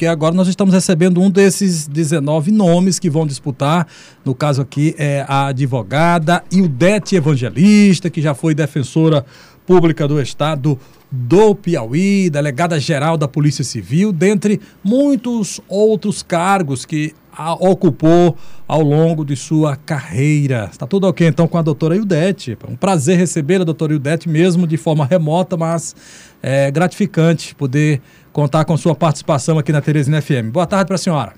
que 0.00 0.06
agora 0.06 0.32
nós 0.32 0.46
estamos 0.46 0.72
recebendo 0.72 1.20
um 1.20 1.28
desses 1.28 1.88
19 1.88 2.52
nomes 2.52 3.00
que 3.00 3.10
vão 3.10 3.26
disputar. 3.26 3.84
No 4.24 4.32
caso 4.32 4.62
aqui 4.62 4.94
é 4.96 5.24
a 5.26 5.46
advogada 5.46 6.44
Ildete 6.52 7.16
Evangelista, 7.16 8.08
que 8.08 8.22
já 8.22 8.32
foi 8.32 8.54
defensora 8.54 9.26
pública 9.66 10.06
do 10.06 10.22
Estado 10.22 10.78
do 11.10 11.52
Piauí, 11.52 12.30
delegada 12.30 12.78
geral 12.78 13.16
da 13.16 13.26
Polícia 13.26 13.64
Civil, 13.64 14.12
dentre 14.12 14.60
muitos 14.84 15.60
outros 15.66 16.22
cargos 16.22 16.84
que 16.84 17.12
ocupou 17.58 18.36
ao 18.68 18.82
longo 18.82 19.24
de 19.24 19.34
sua 19.34 19.74
carreira. 19.74 20.68
Está 20.70 20.86
tudo 20.86 21.08
ok 21.08 21.26
então 21.26 21.48
com 21.48 21.58
a 21.58 21.62
doutora 21.62 21.96
Ildete. 21.96 22.56
É 22.62 22.70
um 22.70 22.76
prazer 22.76 23.18
receber 23.18 23.62
a 23.62 23.64
doutora 23.64 23.92
Ildete, 23.92 24.28
mesmo 24.28 24.64
de 24.64 24.76
forma 24.76 25.04
remota, 25.04 25.56
mas 25.56 25.96
é 26.40 26.70
gratificante 26.70 27.52
poder 27.52 28.00
contar 28.38 28.64
com 28.64 28.76
sua 28.76 28.94
participação 28.94 29.58
aqui 29.58 29.72
na 29.72 29.80
Teresina 29.80 30.22
FM. 30.22 30.52
Boa 30.52 30.64
tarde 30.64 30.86
para 30.86 30.94
a 30.94 30.98
senhora. 30.98 31.32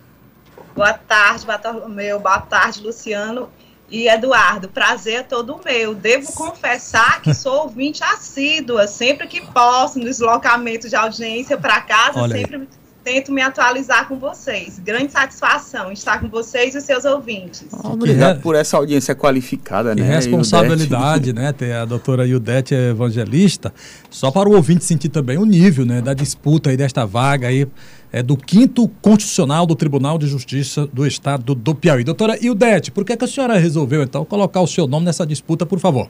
Boa 0.76 0.92
tarde, 0.92 1.46
Bartolomeu. 1.46 2.20
Boa 2.20 2.40
tarde, 2.40 2.82
Luciano 2.82 3.48
e 3.90 4.06
Eduardo. 4.06 4.68
Prazer 4.68 5.20
é 5.20 5.22
todo 5.22 5.58
meu. 5.64 5.94
Devo 5.94 6.30
confessar 6.34 7.22
que 7.22 7.32
sou 7.32 7.62
ouvinte 7.62 8.04
assídua, 8.04 8.86
sempre 8.86 9.26
que 9.26 9.40
posso, 9.40 9.98
no 9.98 10.04
deslocamento 10.04 10.90
de 10.90 10.94
audiência 10.94 11.56
para 11.56 11.80
casa, 11.80 12.20
Olha 12.20 12.36
sempre 12.36 12.56
aí. 12.56 12.68
Tento 13.10 13.32
me 13.32 13.42
atualizar 13.42 14.06
com 14.06 14.16
vocês. 14.16 14.78
Grande 14.78 15.10
satisfação 15.10 15.90
estar 15.90 16.20
com 16.20 16.28
vocês 16.28 16.76
e 16.76 16.78
os 16.78 16.84
seus 16.84 17.04
ouvintes. 17.04 17.66
Obrigado 17.82 18.40
por 18.40 18.54
essa 18.54 18.76
audiência 18.76 19.16
qualificada, 19.16 19.96
né? 19.96 20.02
responsabilidade, 20.02 21.32
né? 21.32 21.52
Ter 21.52 21.72
a 21.72 21.84
doutora 21.84 22.24
Iudete 22.24 22.72
Evangelista. 22.72 23.74
Só 24.08 24.30
para 24.30 24.48
o 24.48 24.54
ouvinte 24.54 24.84
sentir 24.84 25.08
também 25.08 25.36
o 25.38 25.44
nível, 25.44 25.84
né? 25.84 26.00
Da 26.00 26.14
disputa 26.14 26.70
aí 26.70 26.76
desta 26.76 27.04
vaga 27.04 27.48
aí 27.48 27.66
é, 28.12 28.22
do 28.22 28.36
quinto 28.36 28.86
constitucional 29.02 29.66
do 29.66 29.74
Tribunal 29.74 30.16
de 30.16 30.28
Justiça 30.28 30.86
do 30.86 31.04
Estado 31.04 31.52
do 31.52 31.74
Piauí. 31.74 32.04
Doutora 32.04 32.38
Ildete, 32.40 32.92
por 32.92 33.04
que, 33.04 33.16
que 33.16 33.24
a 33.24 33.28
senhora 33.28 33.58
resolveu, 33.58 34.04
então, 34.04 34.24
colocar 34.24 34.60
o 34.60 34.68
seu 34.68 34.86
nome 34.86 35.06
nessa 35.06 35.26
disputa, 35.26 35.66
por 35.66 35.80
favor? 35.80 36.08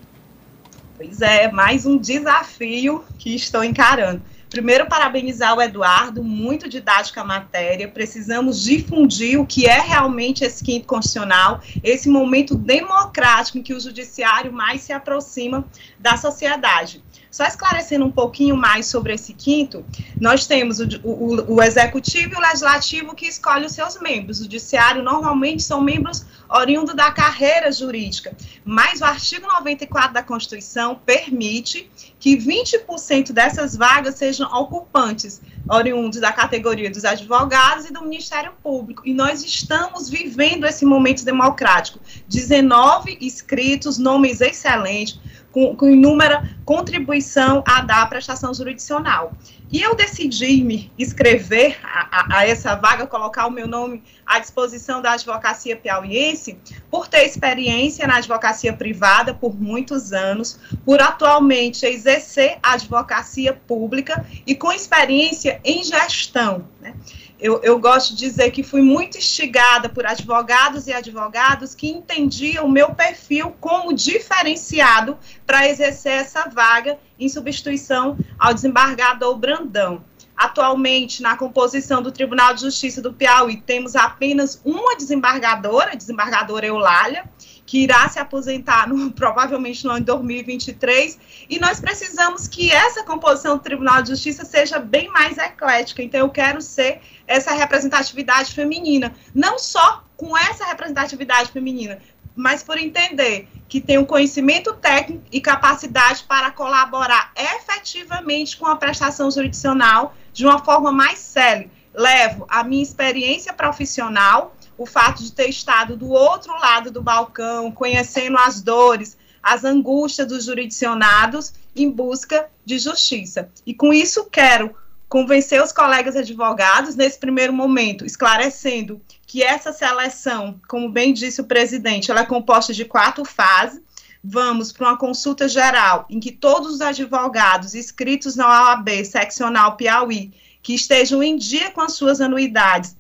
Pois 0.99 1.23
é, 1.23 1.51
mais 1.51 1.87
um 1.87 1.97
desafio 1.97 3.03
que 3.19 3.35
estou 3.35 3.65
encarando. 3.65 4.21
Primeiro, 4.51 4.87
parabenizar 4.87 5.57
o 5.57 5.63
Eduardo, 5.63 6.25
muito 6.25 6.69
didática 6.69 7.21
a 7.21 7.25
matéria. 7.25 7.87
Precisamos 7.87 8.61
difundir 8.65 9.41
o 9.41 9.47
que 9.47 9.67
é 9.67 9.81
realmente 9.81 10.45
esse 10.45 10.65
quinto 10.65 10.89
constitucional, 10.89 11.63
esse 11.85 12.09
momento 12.09 12.57
democrático 12.57 13.59
em 13.59 13.63
que 13.63 13.73
o 13.73 13.81
judiciário 13.81 14.53
mais 14.53 14.81
se 14.81 14.93
aproxima 14.93 15.65
da 16.01 16.17
sociedade. 16.17 17.01
Só 17.31 17.45
esclarecendo 17.45 18.05
um 18.05 18.11
pouquinho 18.11 18.57
mais 18.57 18.87
sobre 18.87 19.15
esse 19.15 19.33
quinto, 19.33 19.85
nós 20.21 20.47
temos 20.47 20.81
o, 20.81 20.87
o, 21.05 21.55
o 21.55 21.63
executivo 21.63 22.35
e 22.35 22.37
o 22.37 22.41
legislativo 22.41 23.15
que 23.15 23.27
escolhem 23.27 23.67
os 23.67 23.73
seus 23.73 24.01
membros. 24.01 24.41
O 24.41 24.43
judiciário 24.43 25.03
normalmente 25.03 25.63
são 25.63 25.81
membros 25.81 26.27
oriundos 26.49 26.95
da 26.95 27.13
carreira 27.13 27.71
jurídica, 27.71 28.37
mas 28.65 29.01
o 29.01 29.05
artigo 29.05 29.47
94 29.47 30.13
da 30.13 30.23
Constituição 30.23 30.97
permite 31.07 31.89
que 32.19 32.37
20% 32.37 33.33
dessas 33.33 33.77
vagas 33.77 34.17
sejam 34.17 34.51
ocupantes 34.53 35.41
oriundos 35.69 36.21
da 36.21 36.33
categoria 36.33 36.91
dos 36.91 37.05
advogados 37.05 37.87
e 37.87 37.93
do 37.93 38.03
Ministério 38.03 38.53
Público. 38.63 39.03
E 39.05 39.15
nós 39.15 39.45
estamos 39.45 40.11
vivendo 40.11 40.67
esse 40.67 40.85
momento 40.85 41.25
democrático. 41.25 42.01
19 42.29 43.19
inscritos, 43.21 43.97
nomes 43.97 44.41
excelentes, 44.41 45.21
com, 45.53 45.75
com 45.75 45.89
inúmera 45.89 46.49
contribuição 46.65 47.63
a 47.67 47.83
dar 47.83 48.03
à 48.03 48.07
prestação 48.07 48.55
jurisdicional. 48.55 49.33
E 49.73 49.81
eu 49.81 49.95
decidi 49.95 50.65
me 50.65 50.93
inscrever 50.99 51.79
a, 51.85 52.37
a, 52.37 52.39
a, 52.39 52.47
essa 52.47 52.75
vaga, 52.75 53.07
colocar 53.07 53.47
o 53.47 53.51
meu 53.51 53.69
nome 53.69 54.03
à 54.27 54.41
disposição 54.41 55.01
da 55.01 55.13
advocacia 55.13 55.77
piauiense, 55.77 56.59
por 56.91 57.07
ter 57.07 57.25
experiência 57.25 58.07
na 58.07 58.17
advocacia 58.17 58.73
privada 58.73 59.33
por 59.33 59.55
muitos 59.55 60.13
anos, 60.13 60.59
por 60.85 61.01
atualmente 61.01 61.87
exercer 61.87 62.59
a 62.63 62.73
advocacia 62.73 63.53
pública 63.53 64.27
e 64.45 64.57
com 64.57 64.73
experiência 64.73 65.61
em 65.65 65.85
gestão. 65.85 66.65
Né? 66.81 66.95
Eu, 67.41 67.61
eu, 67.63 67.79
gosto 67.79 68.11
de 68.11 68.17
dizer 68.17 68.51
que 68.51 68.63
fui 68.63 68.83
muito 68.83 69.17
instigada 69.17 69.89
por 69.89 70.05
advogados 70.07 70.87
e 70.87 70.93
advogados 70.93 71.75
que 71.75 71.89
entendiam 71.89 72.67
o 72.67 72.71
meu 72.71 72.95
perfil 72.95 73.55
como 73.61 73.93
diferenciado 73.93 75.19
para 75.47 75.69
exercer 75.69 76.13
essa 76.13 76.49
vaga 76.49 76.99
em 77.19 77.29
substituição 77.29 78.19
ao 78.39 78.53
desembargador 78.53 79.37
Brandão. 79.37 80.05
Atualmente, 80.37 81.23
na 81.23 81.37
composição 81.37 82.03
do 82.03 82.11
Tribunal 82.11 82.55
de 82.55 82.63
Justiça 82.63 83.03
do 83.03 83.13
Piauí, 83.13 83.61
temos 83.61 83.95
apenas 83.95 84.61
uma 84.65 84.97
desembargadora, 84.97 85.93
a 85.93 85.95
desembargadora 85.95 86.67
Eulália, 86.67 87.25
que 87.71 87.85
irá 87.85 88.09
se 88.09 88.19
aposentar 88.19 88.89
no, 88.89 89.13
provavelmente 89.15 89.85
no 89.85 89.93
ano 89.93 90.01
de 90.01 90.07
2023, 90.07 91.17
e 91.49 91.61
nós 91.61 91.79
precisamos 91.79 92.49
que 92.49 92.73
essa 92.73 93.05
composição 93.05 93.57
do 93.57 93.63
Tribunal 93.63 94.03
de 94.03 94.09
Justiça 94.09 94.45
seja 94.45 94.81
bem 94.81 95.09
mais 95.09 95.39
eclética. 95.39 96.03
Então, 96.03 96.19
eu 96.19 96.29
quero 96.29 96.61
ser 96.61 97.01
essa 97.29 97.53
representatividade 97.53 98.53
feminina, 98.53 99.15
não 99.33 99.57
só 99.57 100.03
com 100.17 100.37
essa 100.37 100.65
representatividade 100.65 101.53
feminina, 101.53 102.01
mas 102.35 102.61
por 102.61 102.77
entender 102.77 103.47
que 103.69 103.81
tem 103.81 103.99
um 103.99 104.05
conhecimento 104.05 104.73
técnico 104.73 105.23
e 105.31 105.41
capacidade 105.41 106.25
para 106.25 106.51
colaborar 106.51 107.33
efetivamente 107.37 108.57
com 108.57 108.67
a 108.67 108.75
prestação 108.75 109.31
jurisdicional 109.31 110.13
de 110.33 110.45
uma 110.45 110.59
forma 110.59 110.91
mais 110.91 111.21
célere. 111.21 111.71
Levo 111.95 112.47
a 112.49 112.65
minha 112.65 112.83
experiência 112.83 113.53
profissional, 113.53 114.57
o 114.81 114.87
fato 114.87 115.23
de 115.23 115.31
ter 115.31 115.47
estado 115.47 115.95
do 115.95 116.09
outro 116.09 116.59
lado 116.59 116.91
do 116.91 117.03
balcão, 117.03 117.71
conhecendo 117.71 118.39
as 118.39 118.63
dores, 118.63 119.15
as 119.43 119.63
angústias 119.63 120.27
dos 120.27 120.47
jurisdicionados 120.47 121.53
em 121.77 121.91
busca 121.91 122.49
de 122.65 122.79
justiça. 122.79 123.51
E 123.67 123.75
com 123.75 123.93
isso 123.93 124.25
quero 124.33 124.75
convencer 125.07 125.63
os 125.63 125.71
colegas 125.71 126.17
advogados 126.17 126.97
nesse 126.97 127.19
primeiro 127.19 127.53
momento, 127.53 128.07
esclarecendo 128.07 129.03
que 129.27 129.43
essa 129.43 129.71
seleção, 129.71 130.59
como 130.67 130.89
bem 130.89 131.13
disse 131.13 131.43
o 131.43 131.47
presidente, 131.47 132.11
ela 132.11 132.21
é 132.21 132.27
composta 132.27 132.73
de 132.73 132.87
quatro 132.87 133.23
fases. 133.23 133.83
Vamos 134.25 134.73
para 134.73 134.89
uma 134.89 134.97
consulta 134.97 135.47
geral 135.47 136.07
em 136.09 136.19
que 136.19 136.33
todos 136.33 136.73
os 136.73 136.81
advogados 136.81 137.75
inscritos 137.75 138.35
na 138.35 138.49
OAB 138.49 139.05
seccional 139.05 139.77
Piauí 139.77 140.33
que 140.63 140.75
estejam 140.75 141.23
em 141.23 141.37
dia 141.37 141.71
com 141.71 141.83
as 141.83 141.93
suas 141.93 142.21
anuidades 142.21 142.97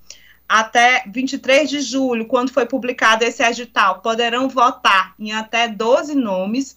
até 0.50 1.04
23 1.06 1.70
de 1.70 1.80
julho, 1.80 2.26
quando 2.26 2.50
foi 2.50 2.66
publicado 2.66 3.22
esse 3.22 3.40
edital, 3.40 4.00
poderão 4.00 4.48
votar 4.48 5.14
em 5.16 5.32
até 5.32 5.68
12 5.68 6.16
nomes. 6.16 6.76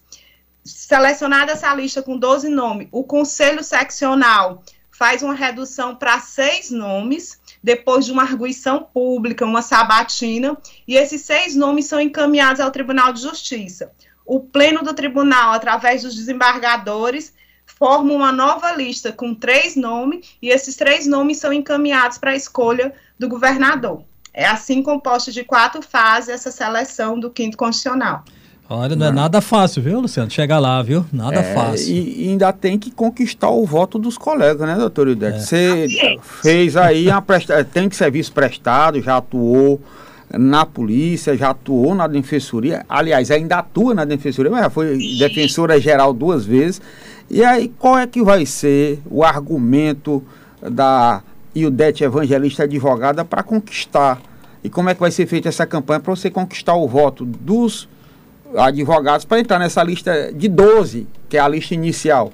Selecionada 0.64 1.50
essa 1.50 1.74
lista 1.74 2.00
com 2.00 2.16
12 2.16 2.48
nomes, 2.50 2.86
o 2.92 3.02
Conselho 3.02 3.64
Seccional 3.64 4.62
faz 4.92 5.24
uma 5.24 5.34
redução 5.34 5.96
para 5.96 6.20
seis 6.20 6.70
nomes, 6.70 7.40
depois 7.60 8.06
de 8.06 8.12
uma 8.12 8.22
arguição 8.22 8.80
pública, 8.80 9.44
uma 9.44 9.60
sabatina, 9.60 10.56
e 10.86 10.94
esses 10.94 11.22
seis 11.22 11.56
nomes 11.56 11.86
são 11.86 12.00
encaminhados 12.00 12.60
ao 12.60 12.70
Tribunal 12.70 13.12
de 13.12 13.22
Justiça. 13.22 13.90
O 14.24 14.38
Pleno 14.38 14.84
do 14.84 14.94
Tribunal, 14.94 15.52
através 15.52 16.02
dos 16.02 16.14
desembargadores, 16.14 17.34
forma 17.66 18.12
uma 18.12 18.30
nova 18.30 18.70
lista 18.70 19.10
com 19.10 19.34
três 19.34 19.74
nomes, 19.74 20.36
e 20.40 20.48
esses 20.48 20.76
três 20.76 21.08
nomes 21.08 21.38
são 21.38 21.52
encaminhados 21.52 22.18
para 22.18 22.30
a 22.30 22.36
escolha 22.36 22.94
do 23.18 23.28
governador. 23.28 24.02
É 24.32 24.46
assim 24.46 24.82
composta 24.82 25.30
de 25.30 25.44
quatro 25.44 25.80
fases 25.80 26.30
essa 26.30 26.50
seleção 26.50 27.18
do 27.18 27.30
quinto 27.30 27.56
constitucional. 27.56 28.24
Olha, 28.68 28.96
não 28.96 29.06
é 29.06 29.12
nada 29.12 29.40
fácil, 29.40 29.82
viu, 29.82 30.00
Luciano? 30.00 30.30
Chegar 30.30 30.58
lá, 30.58 30.82
viu? 30.82 31.04
Nada 31.12 31.40
é, 31.40 31.54
fácil. 31.54 31.94
E, 31.94 32.24
e, 32.24 32.28
ainda 32.30 32.52
tem 32.52 32.78
que 32.78 32.90
conquistar 32.90 33.50
o 33.50 33.64
voto 33.66 33.98
dos 33.98 34.16
colegas, 34.16 34.66
né, 34.66 34.74
doutor 34.74 35.08
Idete? 35.08 35.36
É. 35.36 35.40
Você 35.40 35.86
é. 36.00 36.16
fez 36.22 36.76
aí, 36.76 37.08
uma 37.08 37.20
presta... 37.20 37.62
tem 37.62 37.88
que 37.88 37.94
serviço 37.94 38.32
prestado, 38.32 39.02
já 39.02 39.18
atuou 39.18 39.80
na 40.32 40.64
polícia, 40.64 41.36
já 41.36 41.50
atuou 41.50 41.94
na 41.94 42.06
defensoria, 42.06 42.84
aliás, 42.88 43.30
ainda 43.30 43.58
atua 43.58 43.94
na 43.94 44.04
defensoria, 44.04 44.50
mas 44.50 44.62
já 44.62 44.70
foi 44.70 44.98
defensora 45.18 45.78
geral 45.78 46.12
duas 46.14 46.44
vezes. 46.46 46.80
E 47.30 47.44
aí, 47.44 47.68
qual 47.78 47.98
é 47.98 48.06
que 48.06 48.22
vai 48.22 48.46
ser 48.46 49.00
o 49.10 49.22
argumento 49.22 50.22
da 50.62 51.22
Ildete 51.54 52.04
Evangelista 52.04 52.64
Advogada 52.64 53.24
para 53.24 53.42
conquistar? 53.42 54.20
E 54.62 54.70
como 54.70 54.88
é 54.88 54.94
que 54.94 55.00
vai 55.00 55.10
ser 55.10 55.26
feita 55.26 55.48
essa 55.48 55.66
campanha 55.66 56.00
para 56.00 56.14
você 56.14 56.30
conquistar 56.30 56.74
o 56.74 56.88
voto 56.88 57.24
dos 57.24 57.88
advogados 58.56 59.24
para 59.24 59.40
entrar 59.40 59.58
nessa 59.58 59.82
lista 59.82 60.32
de 60.32 60.48
12, 60.48 61.06
que 61.28 61.36
é 61.36 61.40
a 61.40 61.48
lista 61.48 61.74
inicial? 61.74 62.32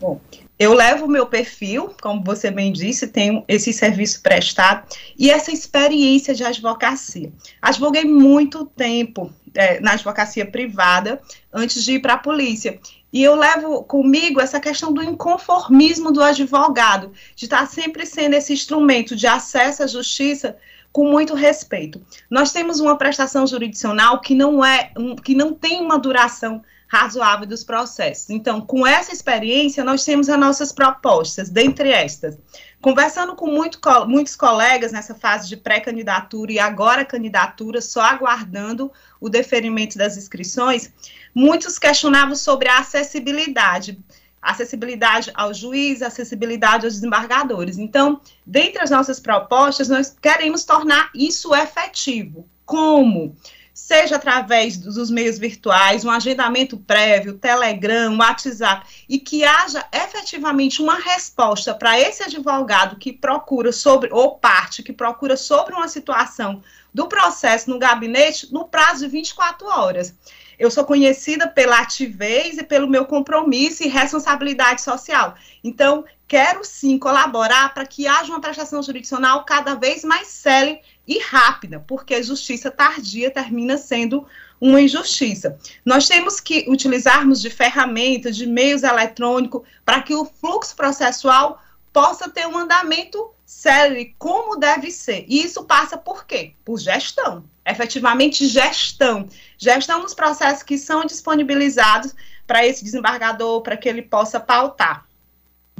Bom, 0.00 0.20
eu 0.58 0.72
levo 0.72 1.04
o 1.04 1.08
meu 1.08 1.26
perfil, 1.26 1.94
como 2.00 2.24
você 2.24 2.50
bem 2.50 2.72
disse, 2.72 3.06
tenho 3.06 3.44
esse 3.46 3.72
serviço 3.74 4.22
prestado 4.22 4.86
e 5.18 5.30
essa 5.30 5.52
experiência 5.52 6.34
de 6.34 6.42
advocacia. 6.42 7.30
Advoguei 7.60 8.04
muito 8.04 8.64
tempo 8.64 9.30
é, 9.54 9.80
na 9.80 9.92
advocacia 9.92 10.46
privada 10.46 11.20
antes 11.52 11.84
de 11.84 11.92
ir 11.92 12.00
para 12.00 12.14
a 12.14 12.18
polícia. 12.18 12.78
E 13.16 13.22
eu 13.22 13.34
levo 13.34 13.82
comigo 13.82 14.42
essa 14.42 14.60
questão 14.60 14.92
do 14.92 15.02
inconformismo 15.02 16.12
do 16.12 16.22
advogado, 16.22 17.14
de 17.34 17.46
estar 17.46 17.66
sempre 17.66 18.04
sendo 18.04 18.34
esse 18.34 18.52
instrumento 18.52 19.16
de 19.16 19.26
acesso 19.26 19.82
à 19.82 19.86
justiça 19.86 20.54
com 20.92 21.10
muito 21.10 21.32
respeito. 21.32 21.98
Nós 22.28 22.52
temos 22.52 22.78
uma 22.78 22.98
prestação 22.98 23.46
jurisdicional 23.46 24.20
que 24.20 24.34
não 24.34 24.62
é, 24.62 24.92
que 25.24 25.34
não 25.34 25.54
tem 25.54 25.80
uma 25.80 25.98
duração 25.98 26.62
razoável 26.86 27.46
dos 27.46 27.64
processos. 27.64 28.30
Então, 28.30 28.60
com 28.60 28.86
essa 28.86 29.12
experiência, 29.12 29.84
nós 29.84 30.04
temos 30.04 30.28
as 30.28 30.38
nossas 30.38 30.72
propostas, 30.72 31.48
dentre 31.48 31.90
estas. 31.90 32.38
Conversando 32.80 33.34
com 33.34 33.46
muito, 33.46 33.80
muitos 34.06 34.36
colegas 34.36 34.92
nessa 34.92 35.14
fase 35.14 35.48
de 35.48 35.56
pré-candidatura 35.56 36.52
e 36.52 36.58
agora 36.58 37.04
candidatura, 37.04 37.80
só 37.80 38.02
aguardando 38.02 38.92
o 39.20 39.28
deferimento 39.28 39.98
das 39.98 40.16
inscrições, 40.16 40.92
muitos 41.34 41.78
questionavam 41.78 42.36
sobre 42.36 42.68
a 42.68 42.78
acessibilidade 42.78 43.98
acessibilidade 44.46 45.32
ao 45.34 45.52
juiz, 45.52 46.02
acessibilidade 46.02 46.84
aos 46.84 46.94
desembargadores. 46.94 47.78
Então, 47.78 48.20
dentre 48.46 48.80
as 48.80 48.90
nossas 48.90 49.18
propostas, 49.18 49.88
nós 49.88 50.14
queremos 50.22 50.64
tornar 50.64 51.10
isso 51.12 51.52
efetivo. 51.52 52.48
Como? 52.64 53.34
Seja 53.76 54.16
através 54.16 54.78
dos 54.78 55.10
meios 55.10 55.38
virtuais, 55.38 56.02
um 56.02 56.10
agendamento 56.10 56.78
prévio, 56.78 57.34
Telegram, 57.34 58.16
WhatsApp, 58.16 58.86
e 59.06 59.18
que 59.18 59.44
haja 59.44 59.84
efetivamente 59.92 60.80
uma 60.80 60.94
resposta 60.94 61.74
para 61.74 62.00
esse 62.00 62.22
advogado 62.22 62.96
que 62.96 63.12
procura 63.12 63.70
sobre, 63.72 64.08
ou 64.10 64.38
parte 64.38 64.82
que 64.82 64.94
procura 64.94 65.36
sobre 65.36 65.74
uma 65.74 65.88
situação 65.88 66.62
do 66.94 67.06
processo 67.06 67.68
no 67.68 67.78
gabinete 67.78 68.50
no 68.50 68.66
prazo 68.66 69.04
de 69.04 69.12
24 69.12 69.66
horas. 69.66 70.14
Eu 70.58 70.70
sou 70.70 70.84
conhecida 70.84 71.46
pela 71.46 71.80
ativez 71.80 72.58
e 72.58 72.62
pelo 72.62 72.88
meu 72.88 73.04
compromisso 73.04 73.82
e 73.82 73.88
responsabilidade 73.88 74.82
social. 74.82 75.34
Então, 75.62 76.04
quero 76.26 76.64
sim 76.64 76.98
colaborar 76.98 77.72
para 77.74 77.86
que 77.86 78.06
haja 78.06 78.32
uma 78.32 78.40
prestação 78.40 78.82
jurisdicional 78.82 79.44
cada 79.44 79.74
vez 79.74 80.02
mais 80.02 80.28
célere 80.28 80.80
e 81.06 81.18
rápida, 81.18 81.84
porque 81.86 82.22
justiça 82.22 82.70
tardia 82.70 83.30
termina 83.30 83.76
sendo 83.76 84.26
uma 84.60 84.80
injustiça. 84.80 85.58
Nós 85.84 86.08
temos 86.08 86.40
que 86.40 86.64
utilizarmos 86.68 87.40
de 87.40 87.50
ferramentas, 87.50 88.36
de 88.36 88.46
meios 88.46 88.82
eletrônicos, 88.82 89.62
para 89.84 90.02
que 90.02 90.14
o 90.14 90.24
fluxo 90.24 90.74
processual 90.74 91.62
possa 91.92 92.28
ter 92.28 92.46
um 92.46 92.58
andamento 92.58 93.30
sério 93.44 94.12
como 94.18 94.56
deve 94.56 94.90
ser. 94.90 95.24
E 95.28 95.42
isso 95.42 95.64
passa 95.64 95.96
por 95.96 96.26
quê? 96.26 96.52
Por 96.64 96.78
gestão. 96.78 97.44
Efetivamente, 97.66 98.46
gestão. 98.46 99.28
Gestão 99.58 100.00
dos 100.00 100.14
processos 100.14 100.62
que 100.62 100.78
são 100.78 101.04
disponibilizados 101.04 102.14
para 102.46 102.64
esse 102.64 102.84
desembargador, 102.84 103.60
para 103.60 103.76
que 103.76 103.88
ele 103.88 104.02
possa 104.02 104.38
pautar. 104.38 105.04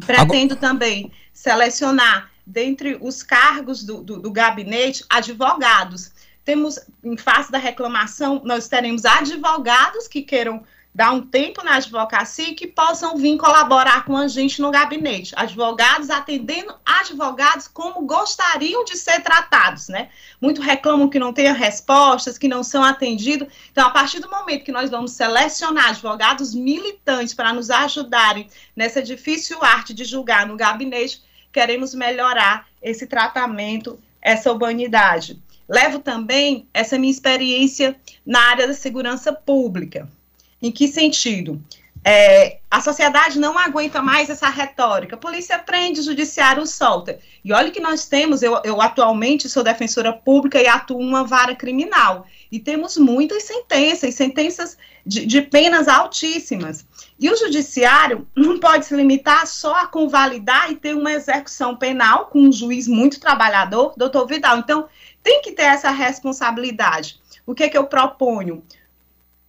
Pretendo 0.04 0.54
Agora... 0.54 0.68
também 0.68 1.12
selecionar 1.32 2.30
dentre 2.44 2.98
os 3.00 3.22
cargos 3.22 3.84
do, 3.84 4.02
do, 4.02 4.20
do 4.20 4.30
gabinete, 4.30 5.04
advogados. 5.08 6.12
Temos, 6.44 6.78
em 7.02 7.16
face 7.16 7.50
da 7.50 7.58
reclamação, 7.58 8.40
nós 8.44 8.68
teremos 8.68 9.04
advogados 9.04 10.06
que 10.08 10.22
queiram 10.22 10.64
dar 10.96 11.12
um 11.12 11.20
tempo 11.20 11.62
na 11.62 11.74
advocacia 11.74 12.48
e 12.48 12.54
que 12.54 12.66
possam 12.66 13.18
vir 13.18 13.36
colaborar 13.36 14.06
com 14.06 14.16
a 14.16 14.26
gente 14.26 14.62
no 14.62 14.70
gabinete. 14.70 15.34
Advogados 15.36 16.08
atendendo 16.08 16.74
advogados 16.86 17.68
como 17.68 18.06
gostariam 18.06 18.82
de 18.82 18.96
ser 18.96 19.20
tratados, 19.20 19.88
né? 19.88 20.08
Muito 20.40 20.62
reclamam 20.62 21.10
que 21.10 21.18
não 21.18 21.34
tenha 21.34 21.52
respostas, 21.52 22.38
que 22.38 22.48
não 22.48 22.62
são 22.62 22.82
atendidos. 22.82 23.46
Então, 23.70 23.86
a 23.86 23.90
partir 23.90 24.20
do 24.20 24.30
momento 24.30 24.64
que 24.64 24.72
nós 24.72 24.88
vamos 24.88 25.12
selecionar 25.12 25.90
advogados 25.90 26.54
militantes 26.54 27.34
para 27.34 27.52
nos 27.52 27.68
ajudarem 27.68 28.48
nessa 28.74 29.02
difícil 29.02 29.62
arte 29.62 29.92
de 29.92 30.02
julgar 30.02 30.46
no 30.46 30.56
gabinete, 30.56 31.22
queremos 31.52 31.94
melhorar 31.94 32.68
esse 32.80 33.06
tratamento, 33.06 34.00
essa 34.22 34.50
urbanidade. 34.50 35.42
Levo 35.68 35.98
também 35.98 36.66
essa 36.72 36.98
minha 36.98 37.12
experiência 37.12 38.00
na 38.24 38.40
área 38.40 38.66
da 38.66 38.72
segurança 38.72 39.30
pública. 39.30 40.08
Em 40.62 40.70
que 40.70 40.88
sentido? 40.88 41.62
É, 42.08 42.58
a 42.70 42.80
sociedade 42.80 43.36
não 43.36 43.58
aguenta 43.58 44.00
mais 44.00 44.30
essa 44.30 44.48
retórica. 44.48 45.16
Polícia 45.16 45.58
prende, 45.58 46.02
judiciário 46.02 46.64
solta. 46.64 47.18
E 47.44 47.52
olha 47.52 47.72
que 47.72 47.80
nós 47.80 48.06
temos, 48.06 48.44
eu, 48.44 48.60
eu 48.62 48.80
atualmente 48.80 49.48
sou 49.48 49.64
defensora 49.64 50.12
pública 50.12 50.62
e 50.62 50.68
atuo 50.68 51.00
uma 51.00 51.24
vara 51.24 51.56
criminal. 51.56 52.24
E 52.50 52.60
temos 52.60 52.96
muitas 52.96 53.42
sentenças, 53.42 54.14
sentenças 54.14 54.78
de, 55.04 55.26
de 55.26 55.42
penas 55.42 55.88
altíssimas. 55.88 56.86
E 57.18 57.28
o 57.28 57.36
judiciário 57.36 58.24
não 58.36 58.60
pode 58.60 58.86
se 58.86 58.94
limitar 58.94 59.44
só 59.48 59.74
a 59.74 59.86
convalidar 59.88 60.70
e 60.70 60.76
ter 60.76 60.94
uma 60.94 61.12
execução 61.12 61.74
penal 61.74 62.26
com 62.26 62.38
um 62.38 62.52
juiz 62.52 62.86
muito 62.86 63.18
trabalhador, 63.18 63.94
doutor 63.96 64.28
Vidal. 64.28 64.58
Então, 64.58 64.86
tem 65.24 65.42
que 65.42 65.50
ter 65.50 65.64
essa 65.64 65.90
responsabilidade. 65.90 67.18
O 67.44 67.52
que, 67.52 67.64
é 67.64 67.68
que 67.68 67.76
eu 67.76 67.86
proponho? 67.86 68.62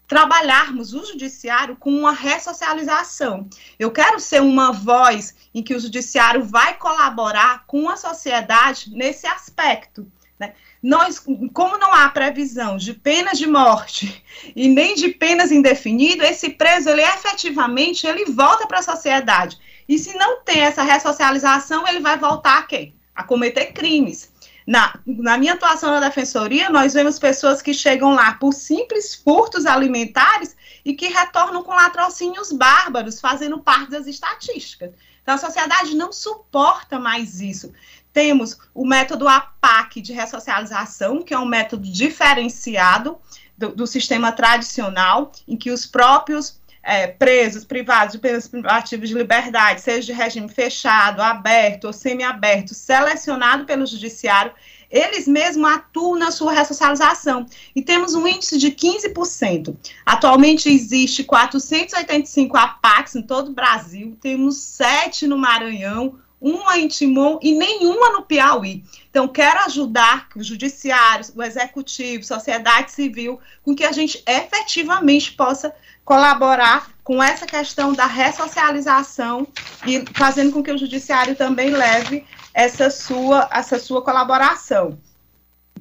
Trabalharmos 0.08 0.94
o 0.94 1.06
judiciário 1.06 1.76
com 1.76 1.92
uma 1.92 2.14
ressocialização. 2.14 3.50
Eu 3.78 3.92
quero 3.92 4.20
ser 4.20 4.42
uma 4.42 4.72
voz 4.72 5.36
em 5.54 5.62
que 5.62 5.76
o 5.76 5.80
judiciário 5.80 6.44
vai 6.44 6.76
colaborar 6.76 7.66
com 7.68 7.90
a 7.90 7.98
sociedade 7.98 8.90
nesse 8.92 9.28
aspecto. 9.28 10.10
Né? 10.40 10.54
Nós, 10.82 11.20
como 11.54 11.78
não 11.78 11.94
há 11.94 12.08
previsão 12.10 12.78
de 12.78 12.94
penas 12.94 13.38
de 13.38 13.48
morte 13.48 14.24
e 14.56 14.70
nem 14.70 14.96
de 14.96 15.10
penas 15.10 15.52
indefinidas, 15.52 16.30
esse 16.30 16.52
preso, 16.52 16.90
ele 16.90 17.02
efetivamente, 17.02 18.08
ele 18.08 18.26
volta 18.26 18.66
para 18.66 18.80
a 18.80 18.84
sociedade. 18.84 19.58
E 19.90 19.98
se 19.98 20.16
não 20.18 20.42
tem 20.42 20.62
essa 20.62 20.84
ressocialização, 20.84 21.88
ele 21.88 22.00
vai 22.00 22.18
voltar 22.18 22.60
a 22.60 22.64
quê? 22.64 22.94
A 23.16 23.24
cometer 23.24 23.74
crimes. 23.74 24.32
Na, 24.68 25.00
na 25.06 25.38
minha 25.38 25.54
atuação 25.54 25.90
na 25.90 26.02
defensoria, 26.02 26.70
nós 26.70 26.94
vemos 26.94 27.18
pessoas 27.18 27.62
que 27.62 27.74
chegam 27.74 28.14
lá 28.14 28.34
por 28.34 28.52
simples 28.52 29.16
furtos 29.16 29.66
alimentares 29.66 30.58
e 30.84 30.94
que 30.94 31.08
retornam 31.08 31.64
com 31.64 31.72
latrocínios 31.72 32.52
bárbaros, 32.52 33.22
fazendo 33.22 33.60
parte 33.60 33.92
das 33.92 34.08
estatísticas. 34.08 34.92
Então, 35.24 35.36
a 35.36 35.38
sociedade 35.38 35.96
não 35.96 36.12
suporta 36.12 37.00
mais 37.00 37.40
isso. 37.40 37.72
Temos 38.12 38.58
o 38.74 38.86
método 38.86 39.26
APAC 39.26 40.02
de 40.02 40.12
ressocialização, 40.12 41.22
que 41.22 41.34
é 41.34 41.40
um 41.40 41.46
método 41.46 41.90
diferenciado 41.90 43.18
do, 43.58 43.70
do 43.70 43.88
sistema 43.88 44.34
tradicional, 44.34 45.32
em 45.48 45.56
que 45.56 45.72
os 45.72 45.86
próprios 45.86 46.60
é, 46.88 47.06
presos, 47.06 47.66
privados 47.66 48.14
de 48.14 48.20
penas 48.20 48.48
privativas 48.48 49.10
de 49.10 49.16
liberdade, 49.16 49.82
seja 49.82 50.08
de 50.08 50.14
regime 50.14 50.48
fechado, 50.48 51.22
aberto 51.22 51.84
ou 51.84 51.92
semiaberto, 51.92 52.74
selecionado 52.74 53.66
pelo 53.66 53.86
judiciário, 53.86 54.54
eles 54.90 55.28
mesmos 55.28 55.70
atuam 55.70 56.18
na 56.18 56.32
sua 56.32 56.54
ressocialização. 56.54 57.46
E 57.76 57.82
temos 57.82 58.16
um 58.16 58.26
índice 58.26 58.58
de 58.58 58.72
15%. 58.72 59.76
Atualmente 60.06 60.70
existe 60.70 61.26
485 61.26 62.56
APACs 62.56 63.16
em 63.18 63.22
todo 63.22 63.50
o 63.50 63.54
Brasil, 63.54 64.18
temos 64.22 64.56
sete 64.56 65.28
no 65.28 65.38
Maranhão, 65.38 66.18
uma 66.40 66.78
em 66.78 66.88
Timon 66.88 67.38
e 67.42 67.52
nenhuma 67.52 68.12
no 68.12 68.22
Piauí. 68.22 68.84
Então, 69.10 69.28
quero 69.28 69.60
ajudar 69.66 70.30
o 70.36 70.44
judiciário, 70.44 71.26
o 71.36 71.44
executivo, 71.44 72.24
sociedade 72.24 72.92
civil, 72.92 73.40
com 73.64 73.76
que 73.76 73.84
a 73.84 73.92
gente 73.92 74.24
efetivamente 74.26 75.34
possa 75.34 75.74
colaborar 76.08 76.88
com 77.04 77.22
essa 77.22 77.46
questão 77.46 77.92
da 77.92 78.06
ressocialização 78.06 79.46
e 79.86 80.06
fazendo 80.14 80.54
com 80.54 80.64
que 80.64 80.72
o 80.72 80.78
judiciário 80.78 81.36
também 81.36 81.70
leve 81.70 82.26
essa 82.54 82.90
sua, 82.90 83.50
essa 83.52 83.78
sua 83.78 84.02
colaboração. 84.02 84.98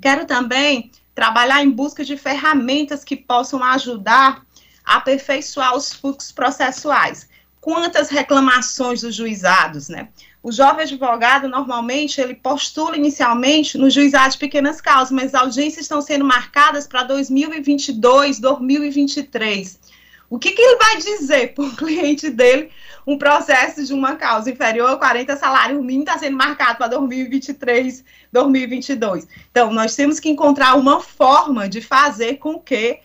Quero 0.03 0.27
também 0.27 0.91
trabalhar 1.15 1.63
em 1.63 1.71
busca 1.71 2.05
de 2.05 2.17
ferramentas 2.17 3.05
que 3.05 3.15
possam 3.15 3.63
ajudar 3.63 4.45
a 4.85 4.97
aperfeiçoar 4.97 5.77
os 5.77 5.93
fluxos 5.93 6.33
processuais. 6.33 7.29
Quantas 7.61 8.09
reclamações 8.09 9.03
dos 9.03 9.15
juizados, 9.15 9.89
né? 9.89 10.09
O 10.43 10.51
jovem 10.51 10.83
advogado, 10.83 11.49
normalmente, 11.49 12.21
ele 12.21 12.35
postula 12.35 12.97
inicialmente 12.97 13.79
no 13.79 13.89
juizado 13.89 14.33
de 14.33 14.39
pequenas 14.39 14.81
causas, 14.81 15.13
mas 15.13 15.33
as 15.33 15.41
audiências 15.41 15.83
estão 15.83 16.01
sendo 16.01 16.25
marcadas 16.25 16.85
para 16.89 17.05
2022, 17.05 18.41
2023. 18.41 19.96
O 20.29 20.39
que, 20.39 20.53
que 20.53 20.61
ele 20.61 20.77
vai 20.77 20.97
dizer 20.97 21.55
para 21.55 21.65
o 21.65 21.75
cliente 21.77 22.31
dele? 22.31 22.71
Um 23.07 23.17
processo 23.17 23.85
de 23.85 23.93
uma 23.93 24.17
causa 24.17 24.51
inferior 24.51 24.91
a 24.91 24.97
40 24.97 25.37
salários 25.37 25.81
mínimos 25.81 26.09
está 26.09 26.19
sendo 26.19 26.37
marcado 26.37 26.79
para 26.79 26.89
2023, 26.89 28.05
2022. 28.33 29.29
Então, 29.51 29.73
nós 29.73 29.95
temos 29.95 30.19
que 30.19 30.29
encontrar 30.29 30.75
uma 30.75 31.01
forma 31.01 31.69
de 31.69 31.81
fazer 31.81 32.39
com 32.39 32.59
que 32.59 32.99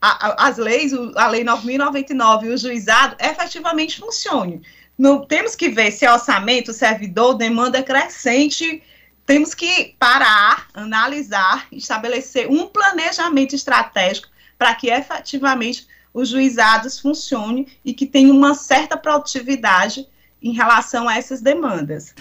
a, 0.00 0.28
a, 0.28 0.48
as 0.48 0.56
leis, 0.56 0.92
a 1.16 1.28
Lei 1.28 1.44
9.099 1.44 2.44
e 2.44 2.48
o 2.48 2.58
juizado 2.58 3.14
efetivamente 3.20 4.00
funcione. 4.00 4.62
Não, 4.98 5.24
temos 5.24 5.54
que 5.54 5.68
ver 5.68 5.90
se 5.90 6.06
orçamento, 6.08 6.72
servidor, 6.72 7.34
demanda 7.34 7.82
crescente. 7.82 8.82
Temos 9.26 9.54
que 9.54 9.94
parar, 9.98 10.66
analisar, 10.74 11.66
estabelecer 11.70 12.48
um 12.50 12.66
planejamento 12.66 13.54
estratégico 13.54 14.28
para 14.58 14.74
que 14.74 14.90
efetivamente 14.90 15.86
os 16.12 16.28
juizados 16.28 16.98
funcionem 16.98 17.66
e 17.84 17.94
que 17.94 18.06
tenham 18.06 18.36
uma 18.36 18.54
certa 18.54 18.96
produtividade 18.96 20.06
em 20.42 20.52
relação 20.52 21.08
a 21.08 21.16
essas 21.16 21.40
demandas. 21.40 22.14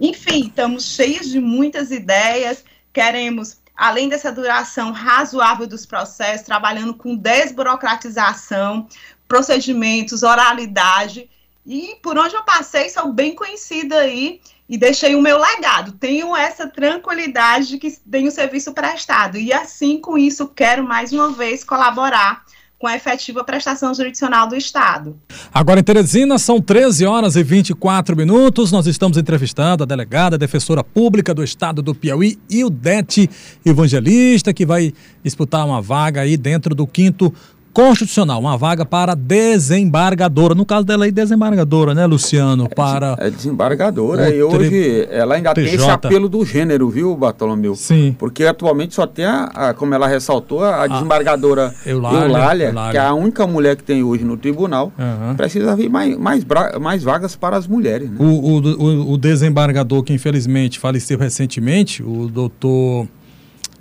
Enfim, 0.00 0.46
estamos 0.46 0.84
cheios 0.84 1.28
de 1.28 1.38
muitas 1.38 1.90
ideias, 1.90 2.64
queremos, 2.92 3.60
além 3.76 4.08
dessa 4.08 4.32
duração 4.32 4.92
razoável 4.92 5.66
dos 5.66 5.84
processos, 5.84 6.46
trabalhando 6.46 6.94
com 6.94 7.14
desburocratização, 7.14 8.88
procedimentos, 9.28 10.22
oralidade, 10.22 11.28
e 11.66 11.96
por 12.02 12.18
onde 12.18 12.34
eu 12.34 12.42
passei, 12.42 12.88
sou 12.88 13.12
bem 13.12 13.34
conhecida 13.34 13.98
aí 13.98 14.40
e 14.68 14.78
deixei 14.78 15.14
o 15.14 15.20
meu 15.20 15.38
legado. 15.38 15.92
Tenho 15.92 16.34
essa 16.34 16.66
tranquilidade 16.66 17.68
de 17.68 17.78
que 17.78 17.90
tenho 17.90 18.30
serviço 18.30 18.72
prestado. 18.72 19.36
E 19.36 19.52
assim, 19.52 20.00
com 20.00 20.16
isso, 20.16 20.48
quero 20.48 20.82
mais 20.82 21.12
uma 21.12 21.30
vez 21.30 21.62
colaborar 21.62 22.44
com 22.80 22.86
a 22.86 22.96
efetiva 22.96 23.44
prestação 23.44 23.92
jurisdicional 23.92 24.48
do 24.48 24.56
Estado. 24.56 25.14
Agora 25.52 25.80
em 25.80 25.82
Teresina, 25.82 26.38
são 26.38 26.62
13 26.62 27.04
horas 27.04 27.36
e 27.36 27.42
24 27.42 28.16
minutos. 28.16 28.72
Nós 28.72 28.86
estamos 28.86 29.18
entrevistando 29.18 29.82
a 29.82 29.86
delegada, 29.86 30.36
a 30.36 30.38
defensora 30.38 30.82
pública 30.82 31.34
do 31.34 31.44
Estado 31.44 31.82
do 31.82 31.94
Piauí, 31.94 32.38
Ildete 32.48 33.28
Evangelista, 33.66 34.54
que 34.54 34.64
vai 34.64 34.94
disputar 35.22 35.66
uma 35.66 35.82
vaga 35.82 36.22
aí 36.22 36.38
dentro 36.38 36.74
do 36.74 36.86
quinto 36.86 37.30
constitucional, 37.72 38.40
uma 38.40 38.56
vaga 38.56 38.84
para 38.84 39.14
desembargadora. 39.14 40.54
No 40.54 40.66
caso 40.66 40.84
dela 40.84 41.04
aí, 41.04 41.12
desembargadora, 41.12 41.94
né, 41.94 42.06
Luciano? 42.06 42.68
Para. 42.68 43.16
É, 43.18 43.30
desembargadora. 43.30 44.28
E 44.28 44.42
hoje 44.42 45.08
ela 45.10 45.36
ainda 45.36 45.54
TJ. 45.54 45.64
tem 45.64 45.74
esse 45.74 45.90
apelo 45.90 46.28
do 46.28 46.44
gênero, 46.44 46.88
viu, 46.90 47.16
Bartolomeu? 47.16 47.74
Sim. 47.74 48.14
Porque 48.18 48.44
atualmente 48.44 48.94
só 48.94 49.06
tem, 49.06 49.24
a, 49.24 49.44
a 49.44 49.74
como 49.74 49.94
ela 49.94 50.06
ressaltou, 50.06 50.64
a, 50.64 50.84
a 50.84 50.86
desembargadora 50.86 51.74
Eulália, 51.86 52.18
Eulália, 52.26 52.66
Eulália, 52.66 52.90
que 52.90 52.96
é 52.96 53.00
a 53.00 53.14
única 53.14 53.46
mulher 53.46 53.76
que 53.76 53.84
tem 53.84 54.02
hoje 54.02 54.24
no 54.24 54.36
tribunal. 54.36 54.92
Uhum. 54.98 55.36
Precisa 55.36 55.76
vir 55.76 55.88
mais, 55.88 56.16
mais, 56.16 56.44
mais 56.80 57.02
vagas 57.02 57.36
para 57.36 57.56
as 57.56 57.66
mulheres. 57.66 58.10
Né? 58.10 58.16
O, 58.18 58.24
o, 58.24 58.58
o, 58.58 59.12
o 59.12 59.18
desembargador 59.18 60.02
que 60.02 60.12
infelizmente 60.12 60.78
faleceu 60.78 61.18
recentemente, 61.18 62.02
o 62.02 62.28
doutor. 62.28 63.06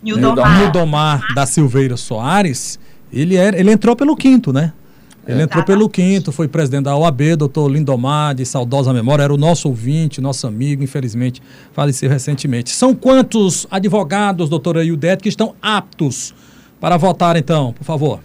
Nildomar. 0.01 0.59
Nildomar 0.59 1.33
da 1.35 1.45
Silveira 1.45 1.97
Soares 1.97 2.79
ele, 3.11 3.35
era, 3.35 3.57
ele 3.59 3.71
entrou 3.71 3.95
pelo 3.95 4.15
quinto, 4.15 4.53
né? 4.53 4.73
Ele 5.27 5.43
entrou 5.43 5.63
pelo 5.63 5.87
quinto, 5.87 6.31
foi 6.31 6.47
presidente 6.47 6.85
da 6.85 6.95
OAB, 6.95 7.35
doutor 7.37 7.69
Lindomar, 7.69 8.33
de 8.33 8.43
saudosa 8.45 8.91
memória, 8.91 9.21
era 9.21 9.33
o 9.33 9.37
nosso 9.37 9.67
ouvinte, 9.67 10.19
nosso 10.19 10.47
amigo, 10.47 10.83
infelizmente 10.83 11.39
faleceu 11.71 12.09
recentemente. 12.09 12.71
São 12.71 12.95
quantos 12.95 13.67
advogados, 13.69 14.49
doutora 14.49 14.83
Iudete, 14.83 15.21
que 15.21 15.29
estão 15.29 15.55
aptos 15.61 16.33
para 16.79 16.97
votar, 16.97 17.37
então, 17.37 17.73
por 17.73 17.83
favor? 17.83 18.21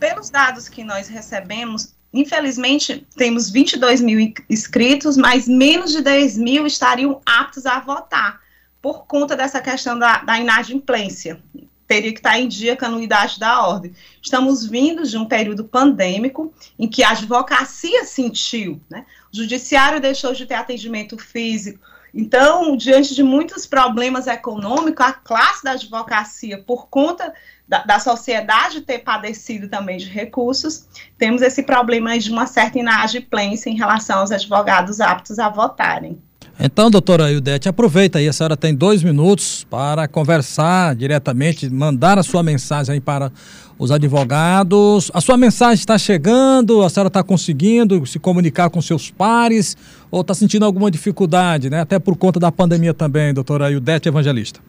Pelos 0.00 0.28
dados 0.28 0.68
que 0.68 0.82
nós 0.82 1.06
recebemos, 1.06 1.94
infelizmente, 2.12 3.06
temos 3.16 3.48
22 3.48 4.00
mil 4.00 4.34
inscritos, 4.50 5.16
mas 5.16 5.46
menos 5.46 5.92
de 5.92 6.02
10 6.02 6.36
mil 6.36 6.66
estariam 6.66 7.20
aptos 7.24 7.64
a 7.64 7.78
votar, 7.78 8.40
por 8.82 9.06
conta 9.06 9.36
dessa 9.36 9.60
questão 9.60 9.96
da, 9.96 10.18
da 10.18 10.40
inadimplência 10.40 11.40
teria 11.86 12.12
que 12.12 12.18
estar 12.18 12.38
em 12.38 12.48
dia 12.48 12.76
com 12.76 12.84
a 12.84 12.88
anuidade 12.88 13.38
da 13.38 13.66
ordem. 13.66 13.94
Estamos 14.22 14.66
vindo 14.66 15.06
de 15.06 15.16
um 15.16 15.26
período 15.26 15.64
pandêmico 15.64 16.52
em 16.78 16.88
que 16.88 17.02
a 17.02 17.10
advocacia 17.10 18.04
sentiu, 18.04 18.80
né? 18.90 19.04
O 19.32 19.36
judiciário 19.36 20.00
deixou 20.00 20.32
de 20.32 20.46
ter 20.46 20.54
atendimento 20.54 21.18
físico. 21.18 21.80
Então, 22.16 22.76
diante 22.76 23.12
de 23.12 23.24
muitos 23.24 23.66
problemas 23.66 24.28
econômicos, 24.28 25.04
a 25.04 25.12
classe 25.12 25.64
da 25.64 25.72
advocacia, 25.72 26.62
por 26.62 26.86
conta 26.86 27.34
da, 27.66 27.82
da 27.82 27.98
sociedade 27.98 28.82
ter 28.82 29.00
padecido 29.00 29.68
também 29.68 29.96
de 29.98 30.06
recursos, 30.06 30.86
temos 31.18 31.42
esse 31.42 31.64
problema 31.64 32.16
de 32.16 32.30
uma 32.30 32.46
certa 32.46 32.78
inadimplência 32.78 33.68
em 33.68 33.76
relação 33.76 34.20
aos 34.20 34.30
advogados 34.30 35.00
aptos 35.00 35.40
a 35.40 35.48
votarem. 35.48 36.22
Então, 36.58 36.88
doutora 36.88 37.30
Ildete, 37.32 37.68
aproveita 37.68 38.18
aí, 38.18 38.28
a 38.28 38.32
senhora 38.32 38.56
tem 38.56 38.72
dois 38.74 39.02
minutos 39.02 39.66
para 39.68 40.06
conversar 40.06 40.94
diretamente, 40.94 41.68
mandar 41.68 42.16
a 42.16 42.22
sua 42.22 42.44
mensagem 42.44 42.94
aí 42.94 43.00
para 43.00 43.32
os 43.76 43.90
advogados. 43.90 45.10
A 45.12 45.20
sua 45.20 45.36
mensagem 45.36 45.80
está 45.80 45.98
chegando, 45.98 46.82
a 46.82 46.88
senhora 46.88 47.08
está 47.08 47.24
conseguindo 47.24 48.06
se 48.06 48.20
comunicar 48.20 48.70
com 48.70 48.80
seus 48.80 49.10
pares 49.10 49.76
ou 50.10 50.20
está 50.20 50.32
sentindo 50.32 50.64
alguma 50.64 50.90
dificuldade, 50.90 51.68
né? 51.68 51.80
Até 51.80 51.98
por 51.98 52.16
conta 52.16 52.38
da 52.38 52.52
pandemia 52.52 52.94
também, 52.94 53.34
doutora 53.34 53.70
Ildete 53.70 54.08
Evangelista. 54.08 54.60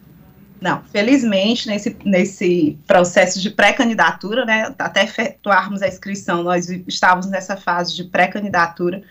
Não, 0.60 0.82
felizmente, 0.90 1.68
nesse, 1.68 1.96
nesse 2.04 2.78
processo 2.86 3.40
de 3.40 3.50
pré-candidatura, 3.50 4.44
né, 4.44 4.74
até 4.78 5.04
efetuarmos 5.04 5.82
a 5.82 5.88
inscrição, 5.88 6.42
nós 6.42 6.68
estávamos 6.88 7.26
nessa 7.26 7.56
fase 7.56 7.94
de 7.94 8.04
pré-candidatura, 8.04 9.02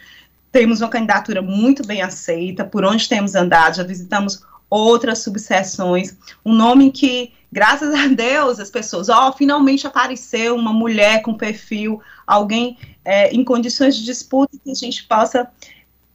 temos 0.55 0.79
uma 0.79 0.87
candidatura 0.87 1.41
muito 1.41 1.85
bem 1.85 2.01
aceita, 2.01 2.63
por 2.63 2.85
onde 2.85 3.09
temos 3.09 3.35
andado, 3.35 3.75
já 3.75 3.83
visitamos 3.83 4.41
outras 4.69 5.19
subseções, 5.19 6.15
um 6.45 6.53
nome 6.53 6.91
que, 6.91 7.33
graças 7.51 7.93
a 7.93 8.07
Deus, 8.07 8.57
as 8.57 8.69
pessoas, 8.69 9.09
ó, 9.09 9.27
oh, 9.27 9.33
finalmente 9.33 9.85
apareceu 9.85 10.55
uma 10.55 10.71
mulher 10.71 11.21
com 11.23 11.33
perfil, 11.33 12.01
alguém 12.25 12.77
é, 13.03 13.35
em 13.35 13.43
condições 13.43 13.97
de 13.97 14.05
disputa 14.05 14.57
que 14.63 14.71
a 14.71 14.73
gente 14.73 15.03
possa, 15.03 15.51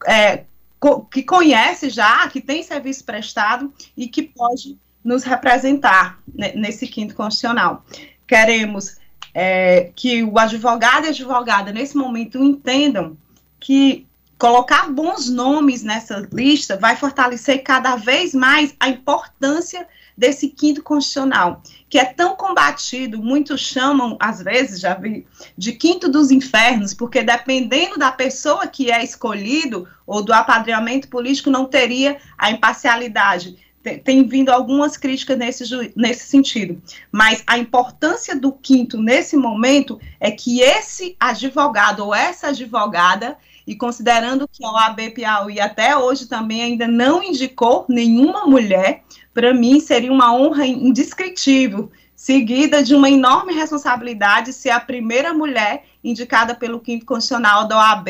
é, 0.06 0.44
co 0.78 1.02
que 1.02 1.22
conhece 1.22 1.90
já, 1.90 2.26
que 2.28 2.40
tem 2.40 2.62
serviço 2.62 3.04
prestado 3.04 3.70
e 3.94 4.08
que 4.08 4.22
pode 4.22 4.78
nos 5.04 5.22
representar 5.22 6.18
nesse 6.54 6.86
quinto 6.86 7.14
constitucional. 7.14 7.84
Queremos 8.26 8.96
é, 9.34 9.92
que 9.94 10.22
o 10.22 10.38
advogado 10.38 11.04
e 11.04 11.08
a 11.08 11.10
advogada, 11.10 11.70
nesse 11.72 11.94
momento, 11.94 12.42
entendam 12.42 13.18
que 13.60 14.08
colocar 14.40 14.90
bons 14.90 15.28
nomes 15.28 15.82
nessa 15.82 16.26
lista 16.32 16.74
vai 16.74 16.96
fortalecer 16.96 17.62
cada 17.62 17.94
vez 17.96 18.32
mais 18.32 18.74
a 18.80 18.88
importância 18.88 19.86
desse 20.16 20.48
quinto 20.48 20.82
constitucional, 20.82 21.62
que 21.90 21.98
é 21.98 22.06
tão 22.06 22.34
combatido, 22.34 23.22
muitos 23.22 23.60
chamam, 23.60 24.16
às 24.18 24.42
vezes, 24.42 24.80
já 24.80 24.94
vi, 24.94 25.26
de 25.56 25.72
quinto 25.72 26.08
dos 26.08 26.30
infernos, 26.30 26.94
porque 26.94 27.22
dependendo 27.22 27.98
da 27.98 28.10
pessoa 28.10 28.66
que 28.66 28.90
é 28.90 29.04
escolhido 29.04 29.86
ou 30.06 30.22
do 30.22 30.32
apadrinhamento 30.32 31.08
político, 31.08 31.50
não 31.50 31.66
teria 31.66 32.16
a 32.38 32.50
imparcialidade. 32.50 33.56
Tem, 33.82 33.98
tem 33.98 34.26
vindo 34.26 34.50
algumas 34.50 34.96
críticas 34.96 35.36
nesse, 35.38 35.92
nesse 35.94 36.28
sentido, 36.28 36.82
mas 37.12 37.42
a 37.46 37.58
importância 37.58 38.34
do 38.34 38.52
quinto 38.52 39.00
nesse 39.00 39.36
momento 39.36 40.00
é 40.18 40.30
que 40.30 40.60
esse 40.60 41.14
advogado 41.20 42.00
ou 42.04 42.14
essa 42.14 42.48
advogada 42.48 43.38
e 43.66 43.74
considerando 43.74 44.48
que 44.48 44.64
a 44.64 44.70
OAB 44.70 45.10
Piauí 45.14 45.60
até 45.60 45.96
hoje 45.96 46.26
também 46.26 46.62
ainda 46.62 46.86
não 46.86 47.22
indicou 47.22 47.84
nenhuma 47.88 48.46
mulher, 48.46 49.02
para 49.32 49.54
mim 49.54 49.80
seria 49.80 50.12
uma 50.12 50.34
honra 50.34 50.66
indescritível, 50.66 51.90
seguida 52.14 52.82
de 52.82 52.94
uma 52.94 53.08
enorme 53.08 53.52
responsabilidade 53.54 54.52
ser 54.52 54.70
a 54.70 54.80
primeira 54.80 55.32
mulher 55.32 55.84
indicada 56.02 56.54
pelo 56.54 56.80
quinto 56.80 57.06
constitucional 57.06 57.66
da 57.66 57.78
OAB 57.78 58.08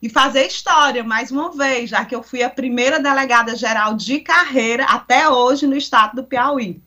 e 0.00 0.08
fazer 0.08 0.46
história 0.46 1.04
mais 1.04 1.30
uma 1.30 1.50
vez, 1.52 1.90
já 1.90 2.04
que 2.04 2.14
eu 2.14 2.22
fui 2.22 2.42
a 2.42 2.50
primeira 2.50 2.98
delegada 2.98 3.54
geral 3.54 3.94
de 3.94 4.20
carreira 4.20 4.84
até 4.84 5.28
hoje 5.28 5.66
no 5.66 5.76
estado 5.76 6.16
do 6.16 6.24
Piauí 6.24 6.80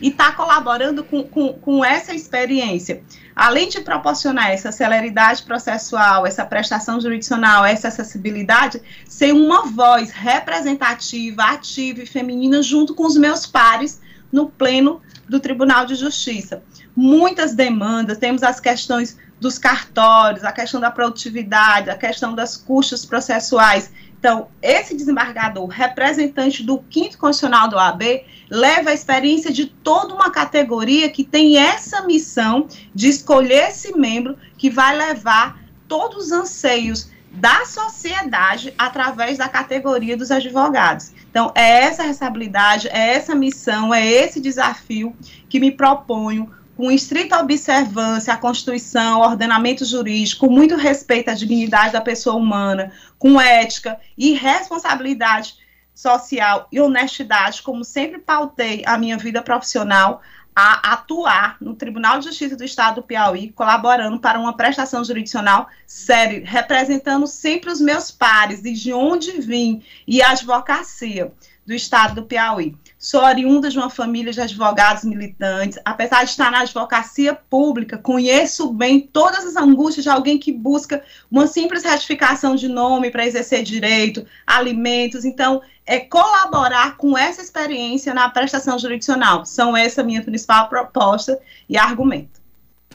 e 0.00 0.08
está 0.08 0.32
colaborando 0.32 1.04
com, 1.04 1.22
com, 1.22 1.52
com, 1.54 1.84
essa 1.84 2.14
experiência. 2.14 3.02
Além 3.34 3.68
de 3.68 3.80
proporcionar 3.80 4.50
essa 4.50 4.72
celeridade 4.72 5.42
processual, 5.42 6.26
essa 6.26 6.44
prestação 6.44 7.00
jurisdicional, 7.00 7.64
essa 7.64 7.88
acessibilidade, 7.88 8.80
ser 9.06 9.32
uma 9.32 9.66
voz 9.66 10.10
representativa, 10.10 11.42
ativa 11.44 12.02
e 12.02 12.06
feminina 12.06 12.62
junto 12.62 12.94
com 12.94 13.06
os 13.06 13.16
meus 13.16 13.46
pares 13.46 14.00
no 14.32 14.48
pleno 14.48 15.00
do 15.28 15.40
Tribunal 15.40 15.86
de 15.86 15.94
Justiça. 15.94 16.62
Muitas 16.94 17.54
demandas, 17.54 18.18
temos 18.18 18.42
as 18.42 18.60
questões 18.60 19.18
dos 19.40 19.58
cartórios, 19.58 20.44
a 20.44 20.52
questão 20.52 20.80
da 20.80 20.90
produtividade, 20.90 21.90
a 21.90 21.96
questão 21.96 22.34
das 22.34 22.56
custas 22.56 23.04
processuais. 23.04 23.90
Então, 24.26 24.48
esse 24.60 24.96
desembargador, 24.96 25.68
representante 25.68 26.64
do 26.64 26.80
quinto 26.80 27.16
constitucional 27.16 27.68
do 27.68 27.76
OAB, 27.76 28.24
leva 28.50 28.90
a 28.90 28.92
experiência 28.92 29.52
de 29.52 29.66
toda 29.66 30.12
uma 30.12 30.32
categoria 30.32 31.08
que 31.08 31.22
tem 31.22 31.56
essa 31.56 32.02
missão 32.02 32.66
de 32.92 33.06
escolher 33.06 33.68
esse 33.68 33.96
membro 33.96 34.36
que 34.58 34.68
vai 34.68 34.96
levar 34.96 35.62
todos 35.86 36.26
os 36.26 36.32
anseios 36.32 37.08
da 37.30 37.64
sociedade 37.66 38.74
através 38.76 39.38
da 39.38 39.48
categoria 39.48 40.16
dos 40.16 40.32
advogados. 40.32 41.12
Então, 41.30 41.52
é 41.54 41.82
essa 41.82 42.02
responsabilidade, 42.02 42.88
é 42.88 43.14
essa 43.14 43.32
missão, 43.32 43.94
é 43.94 44.04
esse 44.04 44.40
desafio 44.40 45.14
que 45.48 45.60
me 45.60 45.70
proponho 45.70 46.50
com 46.76 46.90
estrita 46.90 47.40
observância 47.40 48.34
à 48.34 48.36
Constituição, 48.36 49.22
ao 49.22 49.30
ordenamento 49.30 49.84
jurídico, 49.84 50.46
com 50.46 50.52
muito 50.52 50.76
respeito 50.76 51.30
à 51.30 51.34
dignidade 51.34 51.94
da 51.94 52.02
pessoa 52.02 52.36
humana, 52.36 52.92
com 53.18 53.40
ética 53.40 53.98
e 54.16 54.32
responsabilidade 54.32 55.56
social 55.94 56.68
e 56.70 56.78
honestidade, 56.78 57.62
como 57.62 57.82
sempre 57.82 58.18
pautei 58.20 58.82
a 58.84 58.98
minha 58.98 59.16
vida 59.16 59.40
profissional, 59.40 60.20
a 60.54 60.92
atuar 60.92 61.56
no 61.60 61.74
Tribunal 61.74 62.18
de 62.18 62.26
Justiça 62.26 62.56
do 62.56 62.64
Estado 62.64 62.96
do 62.96 63.02
Piauí, 63.02 63.52
colaborando 63.52 64.18
para 64.18 64.38
uma 64.38 64.54
prestação 64.54 65.02
jurisdicional 65.02 65.68
séria, 65.86 66.42
representando 66.44 67.26
sempre 67.26 67.70
os 67.70 67.80
meus 67.80 68.10
pares 68.10 68.64
e 68.64 68.72
de 68.72 68.92
onde 68.92 69.32
vim 69.40 69.82
e 70.06 70.22
a 70.22 70.30
advocacia 70.30 71.32
do 71.66 71.74
Estado 71.74 72.16
do 72.16 72.22
Piauí. 72.22 72.74
Sou 72.98 73.22
oriunda 73.22 73.68
de 73.68 73.76
uma 73.76 73.90
família 73.90 74.32
de 74.32 74.40
advogados 74.40 75.04
militantes. 75.04 75.78
Apesar 75.84 76.24
de 76.24 76.30
estar 76.30 76.50
na 76.50 76.60
advocacia 76.60 77.34
pública, 77.34 77.98
conheço 77.98 78.72
bem 78.72 79.00
todas 79.00 79.44
as 79.44 79.56
angústias 79.56 80.04
de 80.04 80.10
alguém 80.10 80.38
que 80.38 80.52
busca 80.52 81.02
uma 81.30 81.46
simples 81.46 81.84
retificação 81.84 82.54
de 82.54 82.68
nome 82.68 83.10
para 83.10 83.26
exercer 83.26 83.62
direito, 83.62 84.24
alimentos. 84.46 85.24
Então, 85.24 85.60
é 85.84 85.98
colaborar 85.98 86.96
com 86.96 87.18
essa 87.18 87.42
experiência 87.42 88.14
na 88.14 88.28
prestação 88.28 88.78
jurisdicional. 88.78 89.44
São 89.44 89.76
essa 89.76 90.02
minha 90.02 90.22
principal 90.22 90.68
proposta 90.68 91.38
e 91.68 91.76
argumento. 91.76 92.40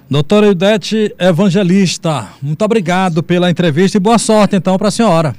Doutora 0.09 0.47
Ildete 0.47 1.15
Evangelista, 1.17 2.27
muito 2.41 2.65
obrigado 2.65 3.23
pela 3.23 3.49
entrevista 3.49 3.95
e 3.95 3.99
boa 3.99 4.17
sorte 4.17 4.57
então 4.57 4.77
para 4.77 4.89
a 4.89 4.91
senhora. 4.91 5.33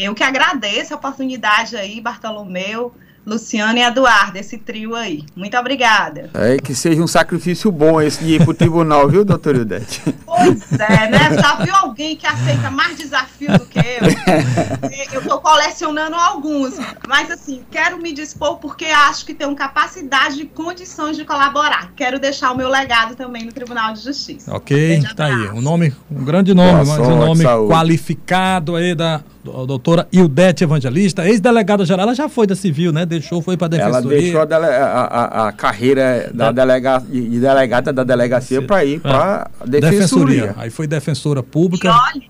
Eu 0.00 0.14
que 0.14 0.24
agradeço 0.24 0.94
a 0.94 0.96
oportunidade 0.96 1.76
aí, 1.76 2.00
Bartolomeu. 2.00 2.94
Luciano 3.26 3.78
e 3.78 3.82
Eduardo, 3.82 4.38
esse 4.38 4.56
trio 4.56 4.94
aí. 4.96 5.24
Muito 5.36 5.54
obrigada. 5.56 6.30
É, 6.32 6.56
que 6.56 6.74
seja 6.74 7.02
um 7.02 7.06
sacrifício 7.06 7.70
bom 7.70 8.00
esse 8.00 8.24
de 8.24 8.36
ir 8.36 8.44
pro 8.44 8.54
tribunal, 8.54 9.08
viu, 9.08 9.26
doutor 9.26 9.56
Ildete? 9.56 10.02
Pois 10.24 10.72
é, 10.72 11.10
né? 11.10 11.38
Já 11.38 11.56
viu 11.56 11.74
alguém 11.74 12.16
que 12.16 12.26
aceita 12.26 12.70
mais 12.70 12.96
desafio 12.96 13.58
do 13.58 13.66
que 13.66 13.78
eu? 13.78 15.10
Eu 15.12 15.22
tô 15.22 15.38
colecionando 15.40 16.16
alguns, 16.16 16.78
mas 17.06 17.30
assim, 17.30 17.62
quero 17.70 17.98
me 17.98 18.12
dispor 18.12 18.56
porque 18.56 18.86
acho 18.86 19.26
que 19.26 19.34
tenho 19.34 19.54
capacidade 19.54 20.40
e 20.40 20.46
condições 20.46 21.16
de 21.16 21.24
colaborar. 21.24 21.92
Quero 21.94 22.18
deixar 22.18 22.52
o 22.52 22.56
meu 22.56 22.68
legado 22.68 23.14
também 23.16 23.44
no 23.44 23.52
Tribunal 23.52 23.92
de 23.92 24.00
Justiça. 24.00 24.54
Ok, 24.54 25.02
tá 25.14 25.26
aí. 25.26 25.50
Um 25.50 25.60
nome, 25.60 25.94
um 26.10 26.24
grande 26.24 26.54
nome, 26.54 26.72
Boa 26.72 26.84
mas 26.84 26.96
sorte, 26.96 27.12
um 27.12 27.18
nome 27.18 27.42
saúde. 27.42 27.72
qualificado 27.72 28.76
aí 28.76 28.94
da 28.94 29.20
doutora 29.42 30.06
Ildete 30.12 30.64
Evangelista, 30.64 31.26
ex-delegada 31.26 31.84
geral, 31.84 32.04
ela 32.04 32.14
já 32.14 32.28
foi 32.28 32.46
da 32.46 32.54
civil, 32.54 32.92
né? 32.92 33.06
Deixou, 33.06 33.40
foi 33.40 33.56
para 33.56 33.66
a 33.66 33.70
defensoria. 33.70 33.98
Ela 33.98 34.20
deixou 34.22 34.40
a, 34.40 34.44
dele, 34.44 34.66
a, 34.66 34.86
a, 34.86 35.48
a 35.48 35.52
carreira 35.52 36.30
da, 36.34 36.52
delega, 36.52 36.98
de 37.08 37.40
delegada 37.40 37.92
da 37.92 38.04
delegacia 38.04 38.60
para 38.62 38.84
ir 38.84 39.00
para 39.00 39.50
a 39.60 39.66
defensoria. 39.66 39.90
defensoria. 39.90 40.54
Aí 40.56 40.70
foi 40.70 40.86
defensora 40.86 41.42
pública. 41.42 41.88
E 41.88 41.90
olha, 41.90 42.22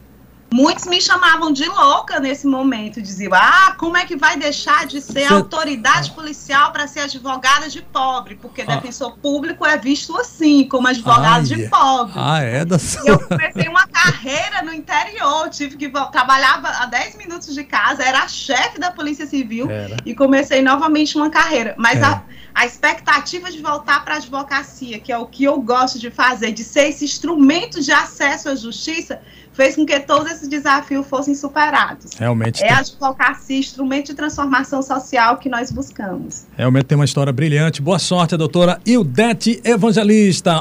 Muitos 0.52 0.86
me 0.86 1.00
chamavam 1.00 1.52
de 1.52 1.64
louca 1.64 2.18
nesse 2.18 2.44
momento, 2.44 3.00
diziam: 3.00 3.32
ah, 3.34 3.74
como 3.78 3.96
é 3.96 4.04
que 4.04 4.16
vai 4.16 4.36
deixar 4.36 4.84
de 4.84 5.00
ser 5.00 5.28
Você... 5.28 5.32
autoridade 5.32 6.10
policial 6.10 6.72
para 6.72 6.88
ser 6.88 7.00
advogada 7.00 7.68
de 7.68 7.80
pobre? 7.80 8.34
Porque 8.34 8.62
ah. 8.62 8.66
defensor 8.66 9.16
público 9.18 9.64
é 9.64 9.78
visto 9.78 10.16
assim, 10.16 10.66
como 10.66 10.88
advogado 10.88 11.24
Ai, 11.24 11.42
de 11.42 11.68
pobre. 11.68 12.14
Ah, 12.16 12.42
é 12.42 12.64
da 12.64 12.80
sua... 12.80 13.08
Eu 13.08 13.18
comecei 13.20 13.68
uma 13.68 13.86
carreira 13.86 14.62
no 14.62 14.74
interior, 14.74 15.48
tive 15.50 15.76
que 15.76 15.88
trabalhava 15.88 16.68
a 16.68 16.86
10 16.86 17.16
minutos 17.16 17.54
de 17.54 17.62
casa, 17.62 18.02
era 18.02 18.26
chefe 18.26 18.80
da 18.80 18.90
Polícia 18.90 19.26
Civil 19.26 19.70
era. 19.70 19.96
e 20.04 20.14
comecei 20.16 20.62
novamente 20.62 21.16
uma 21.16 21.30
carreira. 21.30 21.76
Mas 21.78 22.00
é. 22.00 22.04
a, 22.04 22.22
a 22.52 22.66
expectativa 22.66 23.52
de 23.52 23.62
voltar 23.62 24.04
para 24.04 24.14
a 24.14 24.16
advocacia, 24.16 24.98
que 24.98 25.12
é 25.12 25.18
o 25.18 25.26
que 25.26 25.44
eu 25.44 25.60
gosto 25.60 25.96
de 25.96 26.10
fazer, 26.10 26.50
de 26.50 26.64
ser 26.64 26.88
esse 26.88 27.04
instrumento 27.04 27.80
de 27.80 27.92
acesso 27.92 28.48
à 28.48 28.56
justiça 28.56 29.20
fez 29.52 29.76
com 29.76 29.84
que 29.84 29.98
todos 30.00 30.30
esses 30.30 30.48
desafios 30.48 31.06
fossem 31.06 31.34
superados. 31.34 32.12
Realmente. 32.18 32.62
É 32.62 32.68
tem... 32.68 32.76
a 32.76 32.80
advocacia, 32.80 33.58
instrumento 33.58 34.08
de 34.08 34.14
transformação 34.14 34.82
social 34.82 35.36
que 35.38 35.48
nós 35.48 35.70
buscamos. 35.70 36.46
Realmente 36.56 36.84
tem 36.84 36.96
uma 36.96 37.04
história 37.04 37.32
brilhante. 37.32 37.82
Boa 37.82 37.98
sorte, 37.98 38.36
doutora 38.36 38.80
Ildete 38.86 39.60
Evangelista. 39.64 40.52